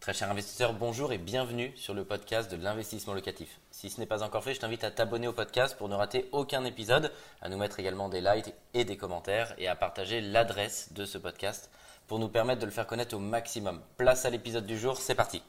Très 0.00 0.14
cher 0.14 0.30
investisseur, 0.30 0.72
bonjour 0.72 1.12
et 1.12 1.18
bienvenue 1.18 1.74
sur 1.76 1.92
le 1.92 2.06
podcast 2.06 2.50
de 2.50 2.56
l'investissement 2.56 3.12
locatif. 3.12 3.60
Si 3.70 3.90
ce 3.90 4.00
n'est 4.00 4.06
pas 4.06 4.22
encore 4.22 4.42
fait, 4.42 4.54
je 4.54 4.60
t'invite 4.60 4.82
à 4.82 4.90
t'abonner 4.90 5.28
au 5.28 5.34
podcast 5.34 5.76
pour 5.76 5.90
ne 5.90 5.94
rater 5.94 6.26
aucun 6.32 6.64
épisode, 6.64 7.12
à 7.42 7.50
nous 7.50 7.58
mettre 7.58 7.80
également 7.80 8.08
des 8.08 8.22
likes 8.22 8.54
et 8.72 8.86
des 8.86 8.96
commentaires 8.96 9.52
et 9.58 9.68
à 9.68 9.76
partager 9.76 10.22
l'adresse 10.22 10.94
de 10.94 11.04
ce 11.04 11.18
podcast 11.18 11.70
pour 12.06 12.18
nous 12.18 12.28
permettre 12.28 12.60
de 12.60 12.64
le 12.64 12.72
faire 12.72 12.86
connaître 12.86 13.14
au 13.14 13.18
maximum. 13.18 13.82
Place 13.98 14.24
à 14.24 14.30
l'épisode 14.30 14.64
du 14.64 14.78
jour, 14.78 14.96
c'est 14.96 15.14
parti. 15.14 15.42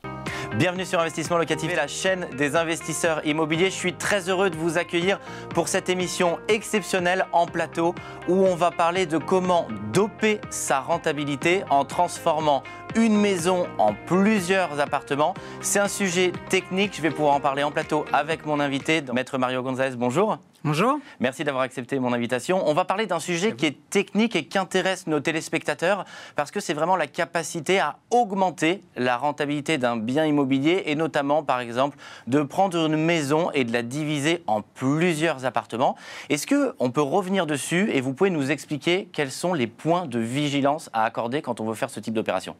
Bienvenue 0.58 0.86
sur 0.86 1.00
Investissement 1.00 1.38
Locatif, 1.38 1.74
la 1.74 1.88
chaîne 1.88 2.28
des 2.38 2.58
investisseurs 2.58 3.26
immobiliers. 3.26 3.70
Je 3.70 3.76
suis 3.76 3.94
très 3.94 4.28
heureux 4.30 4.50
de 4.50 4.58
vous 4.58 4.78
accueillir 4.78 5.20
pour 5.56 5.70
cette 5.70 5.88
émission 5.88 6.40
exceptionnelle 6.50 7.26
en 7.32 7.46
plateau 7.46 7.96
où 8.28 8.46
on 8.46 8.56
va 8.56 8.70
parler 8.70 9.06
de 9.06 9.18
comment 9.18 9.68
doper 9.94 10.42
sa 10.50 10.82
rentabilité 10.82 11.64
en 11.70 11.86
transformant 11.86 12.64
une 12.96 13.20
maison 13.20 13.68
en 13.78 13.94
plusieurs 13.94 14.80
appartements. 14.80 15.34
C'est 15.62 15.80
un 15.80 15.88
sujet 15.88 16.32
technique, 16.50 16.96
je 16.96 17.02
vais 17.02 17.12
pouvoir 17.12 17.36
en 17.36 17.40
parler 17.40 17.64
en 17.64 17.72
plateau 17.72 18.06
avec 18.12 18.46
mon 18.46 18.60
invité, 18.60 19.02
Maître 19.14 19.38
Mario 19.38 19.62
Gonzalez. 19.62 19.96
Bonjour. 19.96 20.38
Bonjour. 20.64 21.00
Merci 21.20 21.44
d'avoir 21.44 21.64
accepté 21.64 21.98
mon 21.98 22.14
invitation. 22.14 22.62
On 22.70 22.76
va 22.76 22.86
parler 22.86 23.08
d'un 23.08 23.20
sujet 23.20 23.56
qui 23.56 23.66
est 23.66 23.90
technique 23.90 24.36
et 24.36 24.46
qui 24.46 24.60
intéresse 24.60 25.08
nos 25.08 25.20
téléspectateurs 25.20 26.06
parce 26.36 26.52
que 26.52 26.60
c'est 26.60 26.76
vraiment 26.76 26.96
la 26.96 27.08
capacité 27.08 27.80
à 27.80 27.98
augmenter 28.12 28.84
la 28.96 29.18
rentabilité 29.18 29.80
d'un 29.80 29.98
bien 29.98 30.24
immobilier 30.24 30.84
et 30.86 30.94
notamment, 30.94 31.42
par 31.42 31.62
exemple, 31.62 31.98
de 32.28 32.44
prendre 32.44 32.78
une 32.86 32.96
maison 32.96 33.50
et 33.56 33.64
de 33.64 33.74
la 33.74 33.82
diviser 33.82 34.44
en 34.46 34.62
plusieurs 34.62 35.46
appartements. 35.46 35.96
Est-ce 36.30 36.46
qu'on 36.46 36.92
peut 36.92 37.02
revenir 37.02 37.48
dessus 37.48 37.90
et 37.92 38.00
vous 38.00 38.14
pouvez 38.14 38.30
nous 38.30 38.52
expliquer 38.52 39.10
quels 39.12 39.32
sont 39.32 39.56
les 39.56 39.68
points 39.68 40.06
de 40.06 40.20
vigilance 40.20 40.92
à 40.94 41.06
accorder 41.06 41.42
quand 41.42 41.60
on 41.60 41.66
veut 41.66 41.74
faire 41.74 41.90
ce 41.90 42.00
type 42.00 42.14
d'opération? 42.14 42.56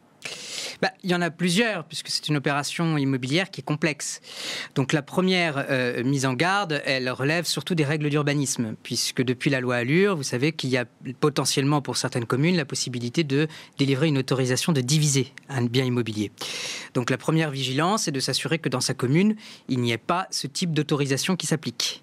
Bah, 0.80 0.90
il 1.02 1.10
y 1.10 1.14
en 1.14 1.20
a 1.20 1.30
plusieurs, 1.30 1.84
puisque 1.84 2.08
c'est 2.08 2.28
une 2.28 2.36
opération 2.36 2.96
immobilière 2.96 3.50
qui 3.50 3.60
est 3.60 3.64
complexe. 3.64 4.20
Donc 4.74 4.92
la 4.92 5.02
première 5.02 5.66
euh, 5.70 6.02
mise 6.04 6.26
en 6.26 6.34
garde, 6.34 6.82
elle 6.84 7.10
relève 7.10 7.44
surtout 7.44 7.74
des 7.74 7.84
règles 7.84 8.08
d'urbanisme, 8.10 8.74
puisque 8.82 9.22
depuis 9.22 9.50
la 9.50 9.60
loi 9.60 9.76
Allure, 9.76 10.16
vous 10.16 10.22
savez 10.22 10.52
qu'il 10.52 10.70
y 10.70 10.76
a 10.76 10.84
potentiellement 11.20 11.82
pour 11.82 11.96
certaines 11.96 12.26
communes 12.26 12.56
la 12.56 12.64
possibilité 12.64 13.24
de 13.24 13.48
délivrer 13.78 14.08
une 14.08 14.18
autorisation 14.18 14.72
de 14.72 14.80
diviser 14.80 15.32
un 15.48 15.64
bien 15.64 15.84
immobilier. 15.84 16.30
Donc 16.94 17.10
la 17.10 17.18
première 17.18 17.50
vigilance 17.50 18.08
est 18.08 18.12
de 18.12 18.20
s'assurer 18.20 18.58
que 18.58 18.68
dans 18.68 18.80
sa 18.80 18.94
commune, 18.94 19.36
il 19.68 19.80
n'y 19.80 19.92
ait 19.92 19.98
pas 19.98 20.26
ce 20.30 20.46
type 20.46 20.72
d'autorisation 20.72 21.36
qui 21.36 21.46
s'applique. 21.46 22.02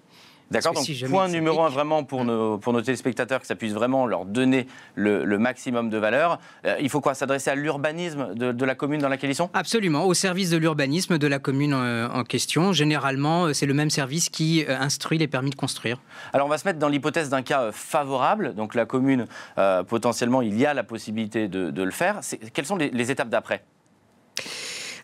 D'accord, 0.50 0.74
donc 0.74 0.84
point 1.08 1.28
numéro 1.28 1.62
un 1.62 1.68
vraiment 1.68 2.02
pour 2.02 2.24
nos, 2.24 2.58
pour 2.58 2.72
nos 2.72 2.82
téléspectateurs, 2.82 3.40
que 3.40 3.46
ça 3.46 3.54
puisse 3.54 3.72
vraiment 3.72 4.06
leur 4.06 4.24
donner 4.24 4.66
le, 4.96 5.24
maximum 5.38 5.90
de 5.90 5.96
valeur. 5.96 6.40
Euh, 6.64 6.76
il 6.80 6.90
faut 6.90 7.00
quoi 7.00 7.14
S'adresser 7.14 7.50
à 7.50 7.54
l'urbanisme 7.54 8.34
de, 8.34 8.64
la 8.64 8.74
commune 8.74 9.00
dans 9.00 9.08
laquelle 9.08 9.30
ils 9.30 9.36
sont? 9.36 9.50
Absolument, 9.54 10.06
au 10.06 10.14
service 10.14 10.50
de 10.50 10.56
l'urbanisme 10.56 11.18
de 11.18 11.26
la 11.26 11.38
commune 11.38 11.72
euh, 11.72 12.08
en 12.08 12.24
question. 12.24 12.72
Généralement, 12.72 13.44
euh, 13.44 13.52
c'est 13.52 13.66
le 13.66 13.74
même 13.74 13.90
service 13.90 14.28
qui 14.28 14.64
instruit 14.68 15.18
les 15.18 15.28
permis 15.28 15.50
de 15.50 15.54
construire. 15.54 16.00
Alors 16.32 16.46
on 16.46 16.50
va 16.50 16.58
se 16.58 16.66
mettre 16.66 16.78
dans 16.78 16.88
l'hypothèse 16.88 17.28
d'un 17.28 17.42
cas 17.42 17.70
favorable, 17.72 18.54
donc 18.54 18.74
la 18.74 18.86
commune, 18.86 19.26
potentiellement, 19.88 20.42
il 20.42 20.58
y 20.58 20.66
a 20.66 20.74
la 20.74 20.82
possibilité 20.82 21.48
de, 21.48 21.82
le 21.82 21.90
faire. 21.90 22.20
Quelles 22.52 22.66
sont 22.66 22.76
les 22.76 23.10
étapes 23.10 23.28
d'après? 23.28 23.62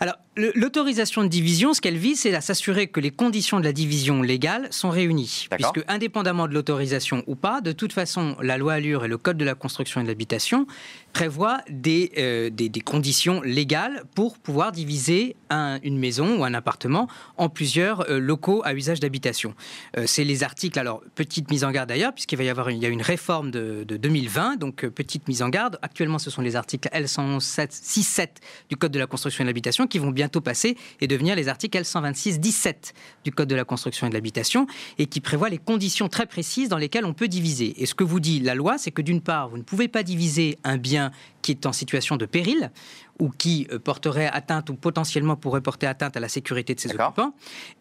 Alors, 0.01 0.17
l'autorisation 0.37 1.23
de 1.23 1.29
division, 1.29 1.73
ce 1.73 1.81
qu'elle 1.81 1.97
vise, 1.97 2.21
c'est 2.21 2.35
à 2.35 2.41
s'assurer 2.41 2.89
que 2.89 3.01
les 3.01 3.11
conditions 3.11 3.59
de 3.59 3.65
la 3.65 3.73
division 3.73 4.23
légale 4.23 4.69
sont 4.71 4.91
réunies. 4.91 5.47
Puisque, 5.51 5.83
indépendamment 5.89 6.47
de 6.47 6.55
l'autorisation 6.55 7.25
ou 7.27 7.35
pas, 7.35 7.61
de 7.61 7.73
toute 7.73 7.93
façon, 7.93 8.37
la 8.41 8.59
loi 8.59 8.75
Allure 8.75 9.05
et 9.05 9.09
le 9.09 9.19
Code 9.19 9.39
de 9.39 9.45
la 9.45 9.55
construction 9.55 10.01
et 10.01 10.05
de 10.05 10.09
l'habitation 10.09 10.67
prévoient 11.13 11.61
des, 11.71 12.13
euh, 12.19 12.51
des, 12.51 12.69
conditions 12.81 13.41
légales 13.41 14.05
pour 14.15 14.37
pouvoir 14.37 14.71
diviser 14.73 15.35
une 15.51 15.99
maison 15.99 16.39
ou 16.39 16.45
un 16.45 16.53
appartement 16.53 17.09
en 17.39 17.49
plusieurs 17.49 18.11
euh, 18.11 18.19
locaux 18.19 18.61
à 18.65 18.75
usage 18.75 19.01
d'habitation. 19.01 19.55
Euh, 19.97 20.05
c'est 20.07 20.25
les 20.25 20.43
articles, 20.43 20.79
alors, 20.79 21.03
petite 21.15 21.51
mise 21.51 21.65
en 21.65 21.71
garde 21.71 21.89
d'ailleurs, 21.89 22.13
puisqu'il 22.13 22.37
va 22.37 22.45
y 22.45 22.51
avoir 22.51 22.69
une, 22.69 22.77
il 22.77 22.83
y 22.83 22.87
a 22.87 22.91
une 22.91 23.01
réforme 23.01 23.51
de, 23.51 23.85
2020, 23.85 24.57
donc 24.57 24.87
petite 24.89 25.27
mise 25.27 25.43
en 25.43 25.49
garde. 25.49 25.79
Actuellement, 25.81 26.19
ce 26.19 26.29
sont 26.29 26.43
les 26.43 26.55
articles 26.55 26.89
L106.7 26.93 28.29
du 28.69 28.77
Code 28.77 28.93
de 28.93 28.99
la 28.99 29.07
construction 29.07 29.43
et 29.43 29.45
de 29.45 29.49
l'habitation 29.49 29.87
qui 29.87 29.99
vont 29.99 30.11
bientôt 30.27 30.41
passer 30.41 30.77
et 31.01 31.07
devenir 31.07 31.37
les 31.37 31.47
articles 31.47 31.79
L126-17 31.79 32.95
du 33.23 33.31
Code 33.31 33.49
de 33.49 33.55
la 33.55 33.65
construction 33.65 34.09
et 34.09 34.11
de 34.11 34.15
l'habitation 34.15 34.67
et 34.99 35.07
qui 35.07 35.21
prévoient 35.21 35.49
les 35.49 35.59
conditions 35.59 36.09
très 36.09 36.27
précises 36.27 36.69
dans 36.69 36.79
lesquelles 36.79 37.05
on 37.05 37.15
peut 37.15 37.29
diviser. 37.29 37.81
Et 37.81 37.87
ce 37.87 37.95
que 37.95 38.03
vous 38.03 38.19
dit 38.19 38.41
la 38.41 38.57
loi, 38.57 38.77
c'est 38.77 38.91
que 38.91 39.03
d'une 39.03 39.21
part, 39.21 39.49
vous 39.49 39.57
ne 39.57 39.63
pouvez 39.63 39.87
pas 39.87 40.03
diviser 40.03 40.59
un 40.65 40.79
bien 40.79 41.13
qui 41.43 41.53
est 41.53 41.65
en 41.65 41.73
situation 41.73 42.17
de 42.17 42.27
péril 42.27 42.73
ou 43.19 43.31
qui 43.31 43.67
euh, 43.71 43.79
porterait 43.79 44.27
atteinte 44.27 44.69
ou 44.69 44.75
potentiellement 44.75 45.37
pourrait 45.37 45.61
porter 45.61 45.87
atteinte 45.87 46.17
à 46.17 46.21
la 46.21 46.29
sécurité 46.29 46.75
de 46.75 46.81
ses 46.81 46.91
occupants. 46.93 47.35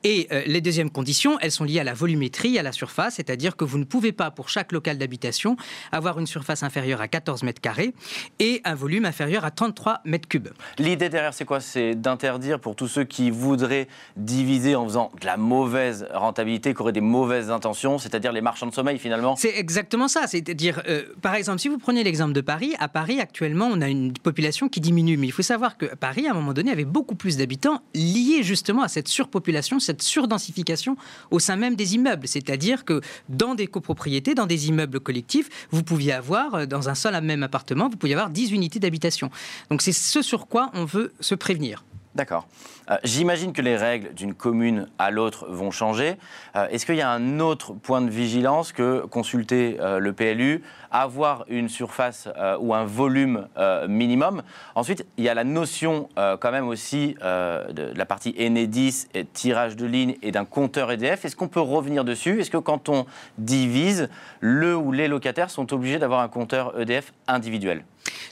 Et 0.03 0.27
euh, 0.31 0.43
les 0.45 0.61
deuxièmes 0.61 0.91
conditions, 0.91 1.37
elles 1.39 1.51
sont 1.51 1.63
liées 1.63 1.79
à 1.79 1.83
la 1.83 1.93
volumétrie, 1.93 2.57
à 2.59 2.63
la 2.63 2.71
surface, 2.71 3.15
c'est-à-dire 3.15 3.57
que 3.57 3.65
vous 3.65 3.77
ne 3.77 3.83
pouvez 3.83 4.11
pas, 4.11 4.31
pour 4.31 4.49
chaque 4.49 4.71
local 4.71 4.97
d'habitation, 4.97 5.57
avoir 5.91 6.19
une 6.19 6.27
surface 6.27 6.63
inférieure 6.63 7.01
à 7.01 7.07
14 7.07 7.43
mètres 7.43 7.59
carrés 7.59 7.93
et 8.39 8.61
un 8.63 8.75
volume 8.75 9.05
inférieur 9.05 9.45
à 9.45 9.51
33 9.51 10.01
mètres 10.05 10.27
cubes. 10.27 10.49
L'idée 10.77 11.09
derrière, 11.09 11.33
c'est 11.33 11.45
quoi? 11.45 11.59
C'est 11.59 11.95
d'interdire 11.95 12.34
pour 12.61 12.75
tous 12.75 12.87
ceux 12.87 13.03
qui 13.03 13.31
voudraient 13.31 13.87
diviser 14.15 14.75
en 14.75 14.85
faisant 14.85 15.11
de 15.19 15.25
la 15.25 15.37
mauvaise 15.37 16.07
rentabilité, 16.13 16.73
qui 16.73 16.81
auraient 16.81 16.91
des 16.91 17.01
mauvaises 17.01 17.49
intentions, 17.49 17.97
c'est-à-dire 17.97 18.31
les 18.31 18.41
marchands 18.41 18.67
de 18.67 18.73
sommeil 18.73 18.99
finalement 18.99 19.35
C'est 19.35 19.57
exactement 19.57 20.07
ça. 20.07 20.27
C'est-à-dire, 20.27 20.81
euh, 20.87 21.03
par 21.21 21.35
exemple, 21.35 21.59
si 21.59 21.67
vous 21.67 21.77
prenez 21.77 22.03
l'exemple 22.03 22.33
de 22.33 22.41
Paris, 22.41 22.73
à 22.79 22.87
Paris 22.87 23.19
actuellement, 23.19 23.69
on 23.71 23.81
a 23.81 23.87
une 23.87 24.13
population 24.13 24.69
qui 24.69 24.81
diminue 24.81 25.17
il 25.23 25.31
faut 25.31 25.41
savoir 25.41 25.77
que 25.77 25.85
Paris, 25.95 26.27
à 26.27 26.31
un 26.31 26.33
moment 26.33 26.53
donné, 26.53 26.71
avait 26.71 26.85
beaucoup 26.85 27.15
plus 27.15 27.37
d'habitants 27.37 27.81
liés 27.93 28.43
justement 28.43 28.81
à 28.81 28.87
cette 28.87 29.07
surpopulation, 29.07 29.79
cette 29.79 30.01
surdensification 30.01 30.97
au 31.31 31.39
sein 31.39 31.55
même 31.55 31.75
des 31.75 31.95
immeubles. 31.95 32.27
C'est-à-dire 32.27 32.85
que 32.85 33.01
dans 33.29 33.55
des 33.55 33.67
copropriétés, 33.67 34.35
dans 34.35 34.45
des 34.45 34.67
immeubles 34.67 34.99
collectifs, 34.99 35.67
vous 35.71 35.83
pouviez 35.83 36.13
avoir, 36.13 36.55
euh, 36.55 36.65
dans 36.65 36.89
un 36.89 36.95
seul 36.95 37.15
même 37.21 37.43
appartement, 37.43 37.89
vous 37.89 37.97
pouviez 37.97 38.15
avoir 38.15 38.29
10 38.29 38.51
unités 38.51 38.79
d'habitation. 38.79 39.29
Donc 39.69 39.81
c'est 39.81 39.93
ce 39.93 40.21
sur 40.21 40.47
quoi 40.47 40.69
on 40.73 40.85
veut 40.85 41.13
se 41.19 41.35
prévenir. 41.35 41.83
D'accord. 42.15 42.47
Euh, 42.89 42.95
j'imagine 43.03 43.51
que 43.51 43.61
les 43.61 43.75
règles 43.75 44.13
d'une 44.13 44.33
commune 44.33 44.87
à 44.97 45.11
l'autre 45.11 45.47
vont 45.49 45.69
changer. 45.69 46.15
Euh, 46.55 46.65
est-ce 46.69 46.85
qu'il 46.85 46.95
y 46.95 47.01
a 47.01 47.09
un 47.09 47.41
autre 47.41 47.73
point 47.73 48.01
de 48.01 48.09
vigilance 48.09 48.71
que 48.71 49.05
consulter 49.07 49.75
euh, 49.81 49.99
le 49.99 50.13
PLU, 50.13 50.63
avoir 50.91 51.43
une 51.49 51.67
surface 51.67 52.29
ou 52.61 52.73
un 52.73 52.85
volume 52.85 53.49
minimum? 53.89 54.43
Ensuite, 54.75 55.05
il 55.17 55.25
y 55.25 55.29
a 55.29 55.33
la 55.33 55.43
notion 55.43 56.07
quand 56.15 56.51
même 56.53 56.69
aussi 56.69 57.15
de 57.19 57.91
la 57.93 58.05
partie 58.05 58.33
Enedis, 58.39 59.07
et 59.13 59.25
tirage 59.25 59.75
de 59.75 59.85
ligne 59.85 60.15
et 60.21 60.31
d'un 60.31 60.45
compteur 60.45 60.89
EDF. 60.91 61.25
Est-ce 61.25 61.35
qu'on 61.35 61.49
peut 61.49 61.59
revenir 61.59 62.05
dessus? 62.05 62.39
Est-ce 62.39 62.49
que 62.49 62.57
quand 62.57 62.87
on 62.87 63.05
divise, 63.37 64.07
le 64.39 64.77
ou 64.77 64.93
les 64.93 65.09
locataires 65.09 65.49
sont 65.49 65.73
obligés 65.73 65.99
d'avoir 65.99 66.21
un 66.21 66.29
compteur 66.29 66.79
EDF 66.79 67.11
individuel? 67.27 67.83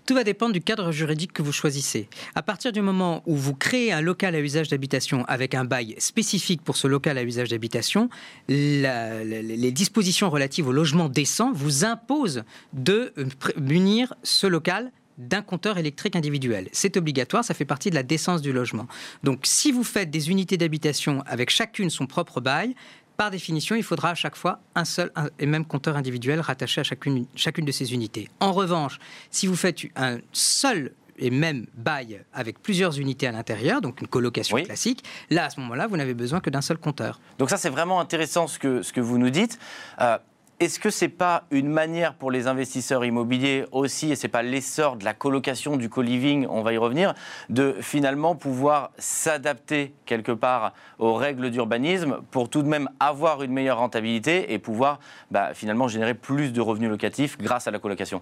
Tout 0.06 0.14
va 0.14 0.24
dépendre 0.24 0.54
du 0.54 0.62
cadre 0.62 0.92
juridique 0.92 1.34
que 1.34 1.42
vous 1.42 1.52
choisissez. 1.52 2.08
À 2.36 2.42
partir 2.42 2.72
du 2.72 2.82
moment 2.82 3.24
où 3.26 3.36
vous 3.36 3.56
créez 3.56 3.92
un 3.92 4.02
local 4.02 4.36
à 4.36 4.40
usage 4.40 4.70
d'habitation 4.70 5.26
avec 5.26 5.56
un 5.56 5.66
bail 5.66 5.96
spécifique 5.98 6.62
pour 6.62 6.78
ce 6.78 6.88
local 6.88 7.18
à 7.18 7.24
usage 7.24 7.50
d'habitation, 7.50 8.10
les 8.48 9.72
dispositions 9.72 10.30
relatives 10.30 10.68
au 10.68 10.72
logement 10.72 11.10
décent 11.10 11.52
vous 11.54 11.86
imposent 11.86 12.44
de 12.74 13.14
euh, 13.18 13.26
munir 13.58 14.14
ce 14.24 14.48
local 14.48 14.92
d'un 15.18 15.42
compteur 15.42 15.78
électrique 15.78 16.16
individuel. 16.16 16.70
C'est 16.72 16.98
obligatoire, 16.98 17.44
ça 17.44 17.54
fait 17.54 17.66
partie 17.66 17.90
de 17.90 17.96
la 17.96 18.04
décence 18.04 18.42
du 18.42 18.52
logement. 18.52 18.88
Donc 19.24 19.42
si 19.44 19.72
vous 19.72 19.84
faites 19.84 20.10
des 20.10 20.32
unités 20.32 20.58
d'habitation 20.58 21.24
avec 21.28 21.50
chacune 21.50 21.90
son 21.90 22.08
propre 22.08 22.42
bail, 22.42 22.76
par 23.24 23.32
définition, 23.32 23.78
il 23.78 23.84
faudra 23.84 24.10
à 24.10 24.16
chaque 24.16 24.36
fois 24.36 24.60
un 24.76 24.84
seul 24.84 25.10
et 25.40 25.46
même 25.46 25.64
compteur 25.64 25.96
individuel 25.96 26.42
rattaché 26.42 26.82
à 26.82 26.84
chacune, 26.84 27.26
chacune 27.38 27.64
de 27.64 27.72
ces 27.72 27.94
unités. 27.94 28.28
En 28.42 28.52
revanche, 28.52 29.00
si 29.32 29.48
vous 29.48 29.56
faites 29.56 29.78
un 29.96 30.18
seul 30.34 30.92
et 31.18 31.30
même 31.30 31.66
bail 31.74 32.22
avec 32.34 32.62
plusieurs 32.62 33.00
unités 33.00 33.26
à 33.26 33.32
l'intérieur, 33.32 33.80
donc 33.80 34.02
une 34.02 34.08
colocation 34.08 34.58
classique, 34.58 35.06
là, 35.30 35.46
à 35.46 35.50
ce 35.50 35.62
moment-là, 35.62 35.88
vous 35.88 35.96
n'avez 35.96 36.14
besoin 36.14 36.42
que 36.42 36.50
d'un 36.50 36.60
seul 36.60 36.78
compteur. 36.78 37.22
Donc 37.40 37.50
ça, 37.50 37.56
c'est 37.56 37.70
vraiment 37.70 38.02
intéressant 38.02 38.48
ce 38.48 38.60
que, 38.60 38.82
ce 38.82 38.92
que 38.92 39.00
vous 39.00 39.18
nous 39.18 39.30
dites. 39.30 39.58
Euh, 40.02 40.18
est-ce 40.64 40.80
que 40.80 40.90
ce 40.90 41.06
n'est 41.06 41.10
pas 41.10 41.44
une 41.52 41.68
manière 41.68 42.14
pour 42.16 42.32
les 42.32 42.48
investisseurs 42.48 43.04
immobiliers 43.04 43.66
aussi, 43.72 44.12
et 44.12 44.16
ce 44.16 44.24
n'est 44.24 44.32
pas 44.32 44.44
l'essor 44.44 44.96
de 44.96 45.04
la 45.04 45.14
colocation, 45.14 45.76
du 45.76 45.90
co-living, 45.90 46.48
on 46.50 46.62
va 46.62 46.74
y 46.74 46.78
revenir, 46.78 47.14
de 47.50 47.76
finalement 47.82 48.36
pouvoir 48.36 48.92
s'adapter 48.98 49.94
quelque 50.06 50.32
part 50.32 50.74
aux 51.00 51.16
règles 51.16 51.52
d'urbanisme 51.52 52.22
pour 52.32 52.50
tout 52.50 52.62
de 52.62 52.68
même 52.68 52.90
avoir 53.00 53.44
une 53.44 53.52
meilleure 53.52 53.80
rentabilité 53.80 54.54
et 54.54 54.60
pouvoir 54.60 55.00
bah, 55.32 55.54
finalement 55.54 55.88
générer 55.88 56.14
plus 56.14 56.54
de 56.54 56.62
revenus 56.62 56.90
locatifs 56.90 57.38
grâce 57.38 57.68
à 57.68 57.72
la 57.72 57.80
colocation? 57.80 58.22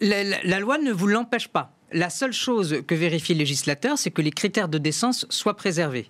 La 0.00 0.60
loi 0.60 0.78
ne 0.78 0.92
vous 0.92 1.08
l'empêche 1.08 1.48
pas. 1.48 1.72
La 1.92 2.10
seule 2.10 2.32
chose 2.32 2.82
que 2.86 2.94
vérifie 2.94 3.34
le 3.34 3.40
législateur, 3.40 3.98
c'est 3.98 4.10
que 4.10 4.22
les 4.22 4.30
critères 4.30 4.68
de 4.68 4.78
décence 4.78 5.26
soient 5.28 5.56
préservés. 5.56 6.08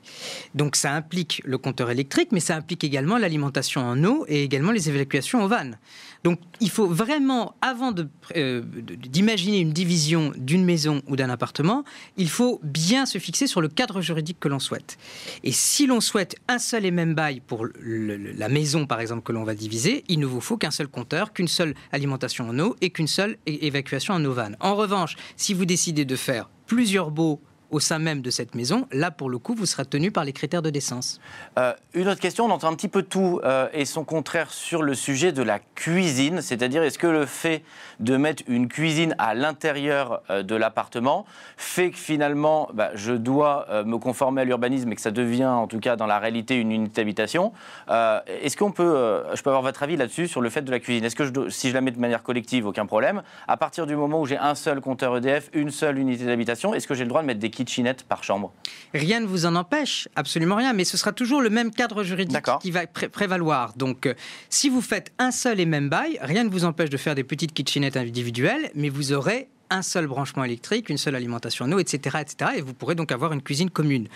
Donc 0.54 0.76
ça 0.76 0.92
implique 0.92 1.42
le 1.44 1.58
compteur 1.58 1.90
électrique, 1.90 2.28
mais 2.32 2.40
ça 2.40 2.56
implique 2.56 2.84
également 2.84 3.18
l'alimentation 3.18 3.80
en 3.80 4.02
eau 4.04 4.24
et 4.28 4.42
également 4.44 4.72
les 4.72 4.88
évacuations 4.88 5.42
aux 5.42 5.48
vannes. 5.48 5.78
Donc 6.24 6.38
il 6.60 6.70
faut 6.70 6.86
vraiment, 6.86 7.56
avant 7.60 7.92
euh, 8.36 8.62
d'imaginer 8.62 9.58
une 9.58 9.72
division 9.72 10.32
d'une 10.36 10.64
maison 10.64 11.02
ou 11.08 11.16
d'un 11.16 11.30
appartement, 11.30 11.84
il 12.16 12.28
faut 12.28 12.60
bien 12.62 13.06
se 13.06 13.18
fixer 13.18 13.46
sur 13.46 13.60
le 13.60 13.68
cadre 13.68 14.00
juridique 14.00 14.38
que 14.38 14.48
l'on 14.48 14.60
souhaite. 14.60 14.98
Et 15.42 15.52
si 15.52 15.86
l'on 15.86 16.00
souhaite 16.00 16.36
un 16.48 16.58
seul 16.58 16.84
et 16.84 16.92
même 16.92 17.14
bail 17.14 17.40
pour 17.40 17.66
la 17.82 18.48
maison, 18.48 18.86
par 18.86 19.00
exemple, 19.00 19.22
que 19.22 19.32
l'on 19.32 19.42
va 19.42 19.54
diviser, 19.54 20.04
il 20.08 20.20
ne 20.20 20.26
vous 20.26 20.40
faut 20.40 20.56
qu'un 20.56 20.70
seul 20.70 20.86
compteur, 20.86 21.32
qu'une 21.32 21.48
seule 21.48 21.74
alimentation 21.90 22.48
en 22.48 22.58
eau 22.60 22.76
et 22.80 22.90
qu'une 22.90 23.08
seule 23.08 23.36
évacuation 23.46 24.14
en 24.14 24.24
eau 24.24 24.32
vanne. 24.32 24.56
En 24.60 24.76
revanche, 24.76 25.16
si 25.36 25.54
vous 25.54 25.64
décidez 25.72 26.04
de 26.04 26.16
faire 26.16 26.50
plusieurs 26.66 27.10
baux 27.10 27.40
au 27.72 27.80
sein 27.80 27.98
même 27.98 28.20
de 28.20 28.30
cette 28.30 28.54
maison, 28.54 28.86
là, 28.92 29.10
pour 29.10 29.30
le 29.30 29.38
coup, 29.38 29.54
vous 29.54 29.66
serez 29.66 29.86
tenu 29.86 30.12
par 30.12 30.24
les 30.24 30.32
critères 30.32 30.62
de 30.62 30.70
décence. 30.70 31.20
Euh, 31.58 31.72
une 31.94 32.06
autre 32.06 32.20
question, 32.20 32.44
on 32.44 32.50
entend 32.50 32.68
un 32.68 32.74
petit 32.74 32.86
peu 32.86 33.02
tout 33.02 33.40
euh, 33.44 33.66
et 33.72 33.86
son 33.86 34.04
contraire 34.04 34.50
sur 34.50 34.82
le 34.82 34.94
sujet 34.94 35.32
de 35.32 35.42
la 35.42 35.58
cuisine, 35.58 36.42
c'est-à-dire 36.42 36.82
est-ce 36.82 36.98
que 36.98 37.06
le 37.06 37.24
fait 37.24 37.62
de 37.98 38.16
mettre 38.16 38.42
une 38.46 38.68
cuisine 38.68 39.14
à 39.18 39.34
l'intérieur 39.34 40.22
euh, 40.28 40.42
de 40.42 40.54
l'appartement 40.54 41.24
fait 41.56 41.90
que 41.90 41.96
finalement, 41.96 42.68
bah, 42.74 42.90
je 42.94 43.12
dois 43.12 43.66
me 43.86 43.96
conformer 43.96 44.42
à 44.42 44.44
l'urbanisme 44.44 44.92
et 44.92 44.94
que 44.94 45.00
ça 45.00 45.10
devient, 45.10 45.46
en 45.46 45.66
tout 45.66 45.80
cas 45.80 45.96
dans 45.96 46.06
la 46.06 46.18
réalité, 46.18 46.56
une 46.56 46.72
unité 46.72 47.00
d'habitation? 47.00 47.52
Est-ce 47.88 48.56
qu'on 48.56 48.72
peut, 48.72 49.22
je 49.34 49.42
peux 49.42 49.48
avoir 49.48 49.62
votre 49.62 49.82
avis 49.82 49.96
là-dessus 49.96 50.28
sur 50.28 50.42
le 50.42 50.50
fait 50.50 50.62
de 50.62 50.70
la 50.70 50.78
cuisine? 50.78 51.04
Est-ce 51.04 51.16
que 51.16 51.48
si 51.48 51.70
je 51.70 51.74
la 51.74 51.80
mets 51.80 51.90
de 51.90 51.98
manière 51.98 52.22
collective, 52.22 52.66
aucun 52.66 52.84
problème? 52.84 53.22
À 53.48 53.56
partir 53.56 53.86
du 53.86 53.96
moment 53.96 54.20
où 54.20 54.26
j'ai 54.26 54.36
un 54.36 54.54
seul 54.54 54.80
compteur 54.80 55.16
EDF, 55.16 55.48
une 55.54 55.70
seule 55.70 55.98
unité 55.98 56.26
d'habitation, 56.26 56.74
est-ce 56.74 56.86
que 56.86 56.94
j'ai 56.94 57.04
le 57.04 57.08
droit 57.08 57.22
de 57.22 57.26
mettre 57.26 57.40
des 57.40 57.50
kitchenette 57.64 58.04
par 58.04 58.24
chambre 58.24 58.52
Rien 58.94 59.20
ne 59.20 59.26
vous 59.26 59.46
en 59.46 59.54
empêche, 59.54 60.08
absolument 60.16 60.56
rien, 60.56 60.72
mais 60.72 60.84
ce 60.84 60.96
sera 60.96 61.12
toujours 61.12 61.40
le 61.40 61.50
même 61.50 61.70
cadre 61.70 62.02
juridique 62.02 62.44
qui 62.60 62.70
va 62.70 62.86
prévaloir. 62.86 63.72
Donc, 63.76 64.06
euh, 64.06 64.14
si 64.50 64.68
vous 64.68 64.82
faites 64.82 65.12
un 65.18 65.30
seul 65.30 65.60
et 65.60 65.66
même 65.66 65.88
bail, 65.88 66.18
rien 66.20 66.44
ne 66.44 66.50
vous 66.50 66.64
empêche 66.64 66.90
de 66.90 66.96
faire 66.96 67.14
des 67.14 67.24
petites 67.24 67.54
kitchenettes 67.54 67.96
individuelles, 67.96 68.70
mais 68.74 68.88
vous 68.88 69.12
aurez 69.12 69.48
un 69.70 69.82
seul 69.82 70.06
branchement 70.06 70.44
électrique, 70.44 70.90
une 70.90 70.98
seule 70.98 71.14
alimentation 71.14 71.64
en 71.64 71.72
eau, 71.72 71.78
etc., 71.78 72.18
etc. 72.20 72.52
Et 72.56 72.60
vous 72.60 72.74
pourrez 72.74 72.94
donc 72.94 73.10
avoir 73.10 73.32
une 73.32 73.42
cuisine 73.42 73.70
commune. 73.70 74.08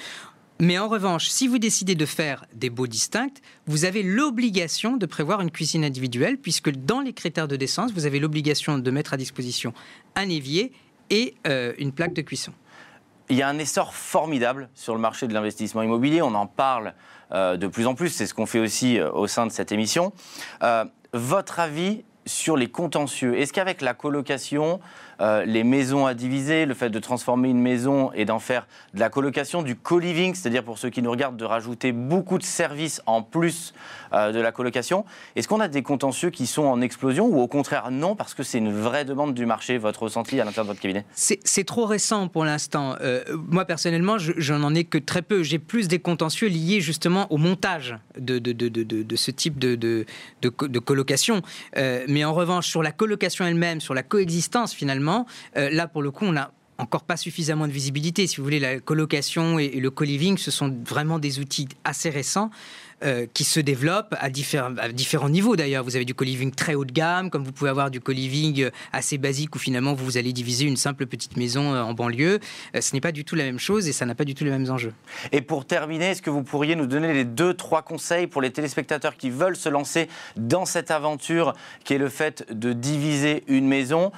Mais 0.59 0.79
en 0.79 0.89
revanche, 0.89 1.29
si 1.29 1.49
vous 1.49 1.59
décidez 1.59 1.95
de 1.95 2.07
faire 2.07 2.47
des 2.55 2.71
baux 2.71 2.87
distincts, 2.87 3.35
vous 3.67 3.85
avez 3.85 4.03
l'obligation 4.03 4.97
de 4.97 5.05
prévoir 5.05 5.43
une 5.43 5.51
cuisine 5.51 5.85
individuelle, 5.85 6.39
puisque 6.39 6.71
dans 6.71 7.01
les 7.01 7.13
critères 7.13 7.49
de 7.49 7.57
décence, 7.57 7.93
vous 7.93 8.07
avez 8.07 8.19
l'obligation 8.19 8.79
de 8.79 8.91
mettre 8.91 9.13
à 9.13 9.17
disposition 9.19 9.75
un 10.15 10.29
évier 10.29 10.73
et 11.11 11.35
euh, 11.47 11.73
une 11.79 11.93
plaque 11.93 12.15
de 12.15 12.23
cuisson 12.23 12.53
il 13.29 13.37
y 13.37 13.43
a 13.43 13.49
un 13.49 13.59
essor 13.59 13.95
formidable 13.95 14.69
sur 14.75 14.95
le 14.95 15.01
marché 15.01 15.27
de 15.27 15.35
l'investissement 15.35 15.83
immobilier. 15.83 16.23
On 16.23 16.35
en 16.35 16.47
parle 16.47 16.95
euh, 17.33 17.57
de 17.57 17.67
plus 17.67 17.87
en 17.87 17.95
plus. 17.95 18.11
C'est 18.11 18.27
ce 18.27 18.35
qu'on 18.35 18.47
fait 18.47 18.61
aussi 18.61 18.99
euh, 18.99 19.11
au 19.11 19.27
sein 19.27 19.47
de 19.47 19.53
cette 19.53 19.73
émission. 19.73 20.13
Euh, 20.63 20.85
votre 21.13 21.61
avis 21.61 22.05
sur 22.27 22.57
les 22.57 22.69
contentieux 22.69 23.39
Est-ce 23.39 23.53
qu'avec 23.53 23.81
la 23.81 23.95
colocation, 23.95 24.81
euh, 25.21 25.45
les 25.45 25.65
maisons 25.65 26.07
à 26.07 26.15
diviser, 26.15 26.67
le 26.67 26.75
fait 26.75 26.91
de 26.91 26.99
transformer 26.99 27.49
une 27.49 27.61
maison 27.61 28.13
et 28.13 28.25
d'en 28.25 28.39
faire 28.39 28.67
de 28.95 29.01
la 29.01 29.09
colocation, 29.09 29.63
du 29.63 29.77
co-living, 29.77 30.35
c'est-à-dire 30.35 30.65
pour 30.65 30.79
ceux 30.79 30.91
qui 30.91 31.03
nous 31.03 31.11
regardent, 31.11 31.37
de 31.37 31.45
rajouter 31.45 31.93
beaucoup 31.93 32.39
de 32.39 32.43
services 32.43 33.01
en 33.07 33.23
plus 33.23 33.73
euh, 34.13 34.33
de 34.33 34.41
la 34.41 34.53
colocation. 34.53 35.05
Est-ce 35.37 35.49
qu'on 35.49 35.61
a 35.61 35.69
des 35.69 35.83
contentieux 35.83 36.31
qui 36.31 36.47
sont 36.47 36.65
en 36.65 36.81
explosion 36.81 37.27
ou 37.27 37.41
au 37.41 37.47
contraire 37.47 37.91
non, 37.91 38.17
parce 38.17 38.35
que 38.35 38.43
c'est 38.43 38.59
une 38.59 38.73
vraie 38.73 39.05
demande 39.05 39.35
du 39.35 39.47
marché, 39.47 39.79
votre 39.79 40.03
ressenti 40.03 40.41
à 40.41 40.45
l'intérieur 40.45 40.65
de 40.65 40.71
votre 40.71 40.81
cabinet? 40.81 41.05
C'est 41.15 41.65
trop 41.65 41.87
récent 41.87 42.29
pour 42.29 42.45
l'instant. 42.45 42.97
Euh, 43.01 43.23
moi, 43.49 43.65
personnellement, 43.65 44.19
je 44.19 44.53
n'en 44.55 44.75
ai 44.75 44.85
que 44.85 44.99
très 44.99 45.23
peu. 45.23 45.43
J'ai 45.43 45.59
plus 45.59 45.89
des 45.89 45.99
contentieux 45.99 46.49
liés 46.49 46.81
justement 46.81 47.31
au 47.33 47.37
montage 47.37 47.97
de, 48.19 48.39
de, 48.39 48.53
de, 48.53 48.69
de 48.69 49.17
ce 49.17 49.31
type 49.31 49.59
de, 49.59 50.05
colocation. 50.85 51.43
En 52.25 52.35
revanche, 52.35 52.69
sur 52.69 52.83
la 52.83 52.93
colocation 52.93 53.45
elle-même, 53.45 53.81
sur 53.81 53.95
la 53.95 54.03
coexistence 54.03 54.73
finalement, 54.73 55.27
euh, 55.57 55.71
là, 55.71 55.87
pour 55.89 56.03
le 56.03 56.11
coup, 56.11 56.25
on 56.25 56.33
n'a 56.33 56.53
encore 56.79 57.05
pas 57.05 57.17
suffisamment 57.17 57.67
de 57.67 57.73
visibilité. 57.73 58.27
Si 58.27 58.37
vous 58.37 58.45
voulez, 58.45 58.61
la 58.61 58.81
colocation 58.81 59.59
et, 59.59 59.81
le 59.81 59.91
co-living, 59.91 60.37
ce 60.37 60.51
sont 60.51 60.75
vraiment 60.85 61.19
des 61.19 61.39
outils 61.39 61.69
assez 61.85 62.11
récents. 62.11 62.51
Euh, 63.05 63.27
qui 63.35 63.45
se 63.45 63.61
développe 63.61 64.15
à, 64.19 64.31
différents 64.31 65.29
niveaux 65.29 65.55
d'ailleurs. 65.55 65.85
Vous 65.85 65.97
avez 65.97 66.07
du 66.07 66.15
co-living 66.15 66.51
très 66.51 66.75
haut 66.75 66.87
de 66.87 66.93
gamme, 66.93 67.29
comme 67.29 67.45
vous 67.45 67.53
pouvez 67.53 67.69
avoir 67.69 67.91
du 67.91 68.01
co-living 68.01 68.63
euh, 68.63 68.71
assez 68.91 69.19
basique 69.19 69.55
où 69.55 69.59
finalement 69.59 69.93
vous 69.93 70.17
allez 70.17 70.33
diviser 70.33 70.65
une 70.65 70.79
simple 70.79 71.05
petite 71.05 71.37
maison 71.37 71.75
euh, 71.75 71.83
en 71.83 71.93
banlieue. 71.93 72.41
ce 72.81 72.95
n'est 72.95 73.03
pas 73.03 73.13
du 73.13 73.27
tout 73.27 73.35
la 73.35 73.45
même 73.45 73.59
chose 73.59 73.87
et 73.87 73.93
ça 73.93 74.07
n'a 74.07 74.15
pas 74.15 74.25
du 74.25 74.35
tout 74.35 74.45
les 74.45 74.51
mêmes 74.51 74.71
enjeux. 74.71 74.95
Et 75.31 75.43
pour 75.43 75.67
terminer, 75.67 76.07
est-ce 76.07 76.23
que 76.23 76.31
vous 76.31 76.43
pourriez 76.43 76.75
nous 76.75 76.87
donner 76.87 77.13
les 77.13 77.27
deux, 77.27 77.53
trois 77.53 77.83
conseils 77.83 78.29
pour 78.29 78.41
les 78.41 78.51
téléspectateurs 78.51 79.19
qui 79.19 79.29
veulent 79.29 79.57
se 79.57 79.69
lancer 79.69 80.09
dans 80.37 80.65
cette 80.65 80.91
aventure 80.91 81.53
qui 81.85 81.93
est 81.93 81.99
le 81.99 82.09
fait 82.09 82.47
de 82.51 82.73
diviser 82.73 83.45
une 83.47 83.69
maison? 83.69 84.11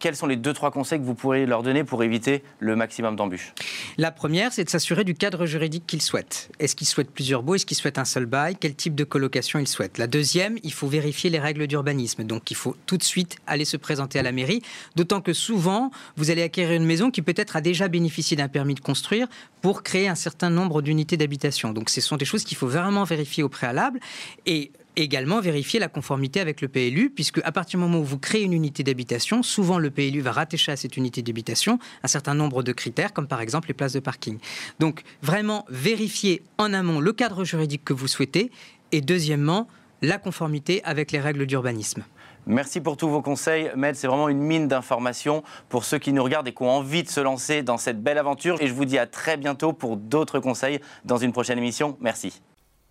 Quels 0.00 0.16
sont 0.16 0.26
les 0.26 0.36
deux, 0.36 0.52
trois 0.52 0.70
conseils 0.70 1.00
que 1.00 1.04
vous 1.04 1.14
pourriez 1.14 1.46
leur 1.46 1.62
donner 1.62 1.82
pour 1.82 2.02
éviter 2.02 2.42
le 2.58 2.76
maximum 2.76 3.16
d'embûches? 3.16 3.54
La 3.96 4.10
première, 4.10 4.52
c'est 4.52 4.64
de 4.64 4.70
s'assurer 4.70 5.04
du 5.04 5.14
cadre 5.14 5.46
juridique 5.46 5.86
qu'ils 5.86 6.02
souhaitent. 6.02 6.50
Est-ce 6.58 6.76
qu'ils 6.76 6.86
souhaitent 6.86 7.10
plusieurs 7.10 7.42
baux? 7.42 7.54
Est-ce 7.54 7.64
qu'ils 7.64 7.76
souhaitent 7.76 7.98
un 7.98 8.04
seul 8.04 8.17
bail, 8.26 8.56
quel 8.58 8.74
type 8.74 8.94
de 8.94 9.04
colocation 9.04 9.58
il 9.58 9.66
souhaite. 9.66 9.98
La 9.98 10.06
deuxième, 10.06 10.58
il 10.62 10.72
faut 10.72 10.88
vérifier 10.88 11.30
les 11.30 11.38
règles 11.38 11.66
d'urbanisme. 11.66 12.24
Donc 12.24 12.50
il 12.50 12.56
faut 12.56 12.76
tout 12.86 12.96
de 12.96 13.02
suite 13.02 13.36
aller 13.46 13.64
se 13.64 13.76
présenter 13.76 14.18
à 14.18 14.22
la 14.22 14.32
mairie, 14.32 14.62
d'autant 14.96 15.20
que 15.20 15.32
souvent, 15.32 15.90
vous 16.16 16.30
allez 16.30 16.42
acquérir 16.42 16.76
une 16.76 16.86
maison 16.86 17.10
qui 17.10 17.22
peut-être 17.22 17.56
a 17.56 17.60
déjà 17.60 17.88
bénéficié 17.88 18.36
d'un 18.36 18.48
permis 18.48 18.74
de 18.74 18.80
construire 18.80 19.28
pour 19.60 19.82
créer 19.82 20.08
un 20.08 20.14
certain 20.14 20.50
nombre 20.50 20.82
d'unités 20.82 21.16
d'habitation. 21.16 21.72
Donc 21.72 21.90
ce 21.90 22.00
sont 22.00 22.16
des 22.16 22.24
choses 22.24 22.44
qu'il 22.44 22.56
faut 22.56 22.68
vraiment 22.68 23.04
vérifier 23.04 23.42
au 23.42 23.48
préalable. 23.48 24.00
Et 24.46 24.72
également 25.02 25.40
vérifier 25.40 25.80
la 25.80 25.88
conformité 25.88 26.40
avec 26.40 26.60
le 26.60 26.68
PLU, 26.68 27.10
puisque 27.10 27.40
à 27.44 27.52
partir 27.52 27.78
du 27.78 27.84
moment 27.84 28.00
où 28.00 28.04
vous 28.04 28.18
créez 28.18 28.42
une 28.42 28.52
unité 28.52 28.82
d'habitation, 28.82 29.42
souvent 29.42 29.78
le 29.78 29.90
PLU 29.90 30.20
va 30.20 30.32
rattacher 30.32 30.72
à 30.72 30.76
cette 30.76 30.96
unité 30.96 31.22
d'habitation 31.22 31.78
un 32.02 32.08
certain 32.08 32.34
nombre 32.34 32.62
de 32.62 32.72
critères, 32.72 33.12
comme 33.12 33.28
par 33.28 33.40
exemple 33.40 33.68
les 33.68 33.74
places 33.74 33.92
de 33.92 34.00
parking. 34.00 34.38
Donc 34.78 35.02
vraiment 35.22 35.64
vérifier 35.68 36.42
en 36.58 36.72
amont 36.72 37.00
le 37.00 37.12
cadre 37.12 37.44
juridique 37.44 37.84
que 37.84 37.92
vous 37.92 38.08
souhaitez, 38.08 38.50
et 38.92 39.00
deuxièmement, 39.00 39.68
la 40.02 40.18
conformité 40.18 40.82
avec 40.84 41.12
les 41.12 41.20
règles 41.20 41.46
d'urbanisme. 41.46 42.04
Merci 42.46 42.80
pour 42.80 42.96
tous 42.96 43.08
vos 43.08 43.20
conseils. 43.20 43.70
Med, 43.76 43.94
c'est 43.94 44.06
vraiment 44.06 44.30
une 44.30 44.38
mine 44.38 44.68
d'informations 44.68 45.42
pour 45.68 45.84
ceux 45.84 45.98
qui 45.98 46.14
nous 46.14 46.24
regardent 46.24 46.48
et 46.48 46.54
qui 46.54 46.62
ont 46.62 46.70
envie 46.70 47.02
de 47.02 47.08
se 47.08 47.20
lancer 47.20 47.62
dans 47.62 47.76
cette 47.76 48.02
belle 48.02 48.16
aventure. 48.16 48.56
Et 48.62 48.68
je 48.68 48.72
vous 48.72 48.86
dis 48.86 48.98
à 48.98 49.06
très 49.06 49.36
bientôt 49.36 49.74
pour 49.74 49.98
d'autres 49.98 50.40
conseils 50.40 50.80
dans 51.04 51.18
une 51.18 51.32
prochaine 51.32 51.58
émission. 51.58 51.98
Merci. 52.00 52.40